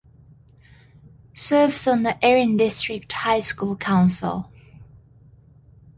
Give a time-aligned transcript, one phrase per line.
[1.35, 4.51] Serves on the Erin District high school council.